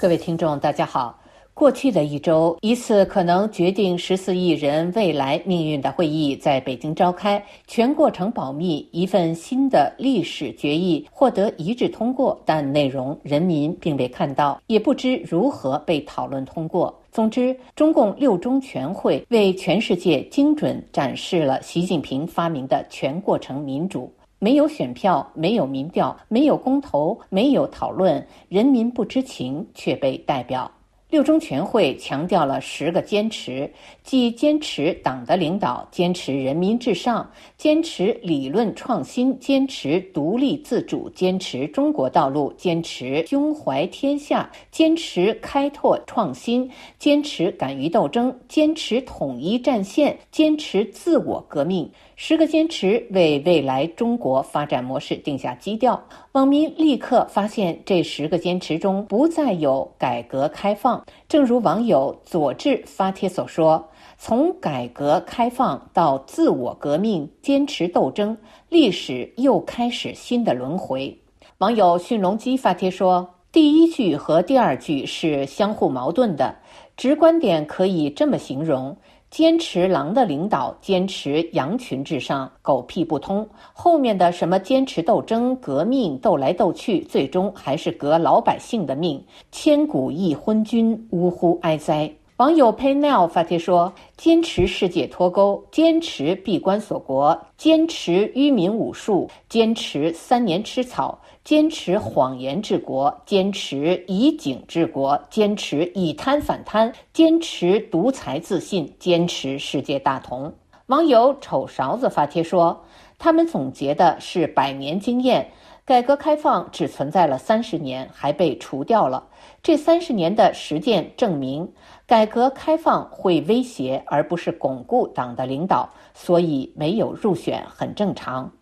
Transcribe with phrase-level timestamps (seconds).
[0.00, 1.20] 各位听众，大家好。
[1.52, 8.88] 过去的一周，一次可能决定十四亿人未来命运的会议在北京召开，全过程保密。
[8.92, 16.98] 一份新的历史决议获得一致通过，但内容人民并未看到，也不知如何被讨论通过。
[17.12, 24.10] 总之，中共六中全会为全世界精准展示了习近平发明的全过程民主。
[24.40, 30.68] 没有选票，没有民调，没有公投，没有讨论，人民不知情却被代表。
[31.10, 33.68] 六中全会强调了十个坚持，
[34.04, 37.28] 即坚持党的领导，坚持人民至上，
[37.58, 51.90] 坚持理论创新，坚持独立自主，坚持中国道路，坚持胸怀天下，坚持开拓创新，坚持敢于斗争，坚持统一战线，坚持自我革命。
[52.14, 56.00] 十个坚持为未来中国发展模式定下基调。
[56.32, 60.99] 网民立刻发现，这十个坚持中不再有改革开放。
[61.28, 68.36] 正如网友佐治发帖所说：“从改革开放到自我革命，坚持斗争，
[68.68, 71.16] 历史又开始新的轮回。”
[71.58, 76.56] 网友驯龙基发帖说：“第一句和第二句是相互矛盾的，
[76.96, 78.96] 直观点可以这么形容。”
[79.30, 83.48] 坚持狼的领导，坚持羊群至上，狗屁不通。
[83.72, 89.24] 后面的什么坚持斗争、革命，斗来斗去，最终还是革老百姓的命。
[89.52, 92.12] 千古一昏君，呜呼哀哉！
[92.38, 110.52] 网友 Paynell 发帖说：“坚持世界脱钩，坚持闭关锁国，坚持愚民武术，坚持三年吃草，坚持谎言治国，坚持以警治国，坚持以贪反贪，坚持独裁自信，坚持世界大同。”
[110.86, 112.84] 网友丑勺子发帖说
[113.18, 115.50] ：“他们总结的是百年经验。”
[115.86, 119.26] 改革开放只存在了三十年，还被除掉了。
[119.60, 121.72] 这三十年的实践证明，
[122.06, 128.52] 改革开放会威胁而不是巩固党的领导，所以没有入选很正常。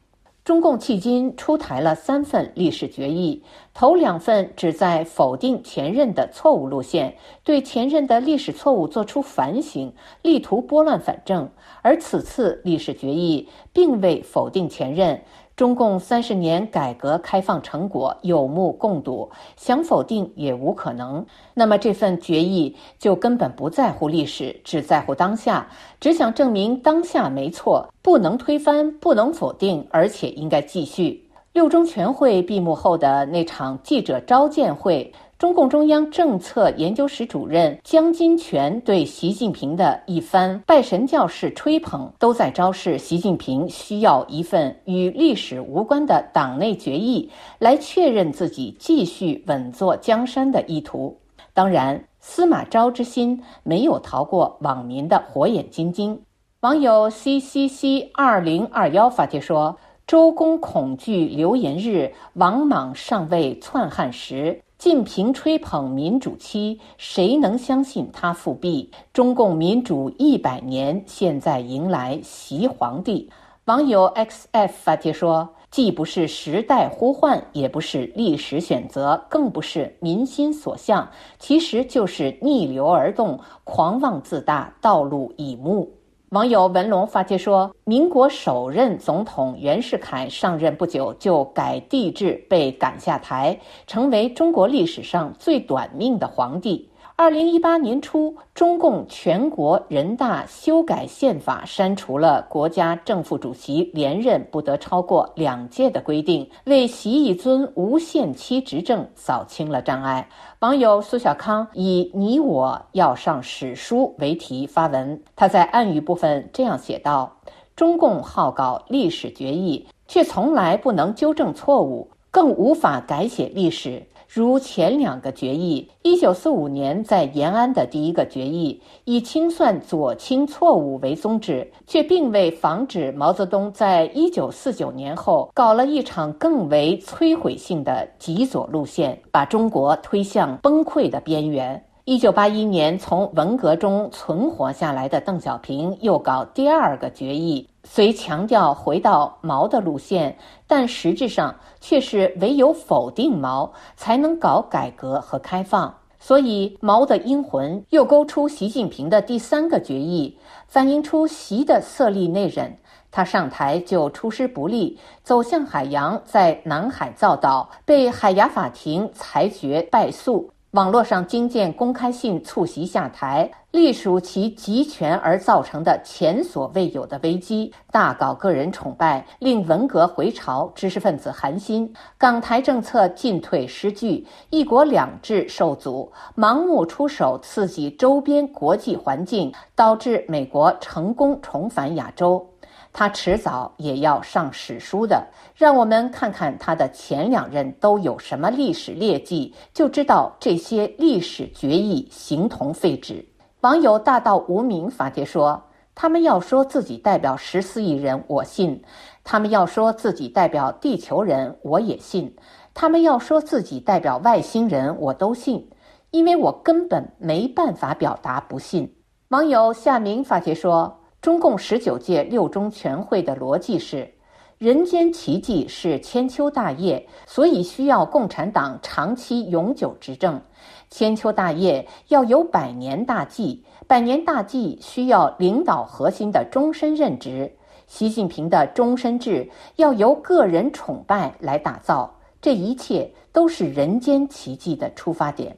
[0.49, 3.43] 中共迄今出台了三份历史决议，
[3.75, 9.93] 头两份旨在否定前任的错误路线，对前任的历史错误作出反省，
[10.23, 11.49] 力图拨乱反正；
[11.83, 15.21] 而此次历史决议并未否定前任。
[15.59, 21.27] 中共三十年改革开放成果有目共睹，想否定也无可能。
[21.53, 25.67] 那么这份决议就根本不在乎历史，只在乎当下，
[25.99, 31.29] 只想证明当下没错，不能推翻，不能否定，而且应该继续。
[31.53, 35.13] 六中全会闭幕后的那场记者召见会。
[35.39, 51.17] 中共中央政策研究室主任江金泉对习近平的一番拜神教式吹捧，都在昭示习近平需要一份与历史无关的党内决议，来确认自己继续稳坐江山的意图。
[51.55, 56.21] 当然，司马昭之心没有逃过网民的火眼金睛。
[56.63, 68.93] 网友 c c c 二零二幺发帖说：“周公恐惧流言日，王莽尚未篡汉时。”近平吹捧民主期，谁能相信他复辟？
[69.13, 73.29] 中共民主一百年，现在迎来习皇帝。
[73.65, 81.11] 网友 xf 发帖说：“既不是时代呼唤，也不是历史选择，更不是民心所向，
[81.41, 85.93] 其实就是逆流而动，狂妄自大，道路已幕。”
[86.31, 96.87] 网友文龙发帖说：“民国首任总统袁世凯上任不久就改帝制，被赶下台，成为中国历史上最短命的皇帝。”
[97.21, 110.29] 二零一八年初，中共全国人大修改宪法，删除了国家政副主席连任不得超过两届的规定，为习一尊无限期执政扫清了障碍。
[110.61, 117.39] 网友苏小康以“你我要上史书”为题发文，他在暗语部分这样写道
[117.75, 141.83] ：“中共好搞历史决议，却从来不能纠正错误，更无法改写历史。”如前两个决议，一九四五年在延安的第一个决议以清算左倾错误为宗旨，却并未防止毛泽东在一九四九年后搞了一场更为摧毁性的极左路线，把中国推向崩溃的边缘。
[142.05, 147.68] 一九八一年从文革中存活下来的邓小平又搞第二个决议。
[147.85, 150.37] 虽强调回到毛的路线，
[150.67, 155.95] 但实质上却是唯有否定毛，才能搞改革和开放。
[156.21, 160.37] 所以，毛的阴魂又勾出习近平的第三个决议，
[160.67, 162.73] 反映出习的色厉内荏。
[163.11, 170.51] 他上台就出师不利，走向海洋，在南海造岛，被海牙法庭裁决败诉。
[170.73, 177.73] 网络上惊见公开信促袭下台，隶属其集权而造成的前所未有的危机。
[177.91, 181.89] 大搞个人崇拜，令文革回潮，知识分子寒心；
[182.19, 192.47] 港台政策进退失据，一国两制受阻，盲目出手刺激周边国际环境，导致美国成功重返亚洲。
[192.93, 195.25] 他迟早也要上史书的，
[195.55, 203.25] 让我们看看他的前两任都有什么历史劣迹，就知道这些历史决议形同废纸。
[203.61, 205.63] 网友大道无名发帖说
[205.95, 208.81] ：“他们要说自己代表十四亿人，我信；
[209.23, 212.31] 他们要说自己代表地球人，我也信；
[212.75, 215.71] 他们要说自己代表外星人，我都信，
[216.11, 218.93] 因为我根本没办法表达不信。”
[219.29, 220.98] 网友夏明发帖说。
[221.29, 224.11] 中共十九届六中全会的逻辑是：
[224.57, 230.41] 人间奇迹是千秋大业，所以需要共产党长期永久执政。
[230.89, 237.53] 千秋大业要有百年大计，百年大计需要领导核心的终身任职。
[237.87, 242.11] 习近平的终身制要由个人崇拜来打造，
[242.41, 245.55] 这一切都是人间奇迹的出发点。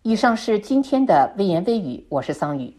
[0.00, 2.74] 以上是今天的微言微语，我是桑宇。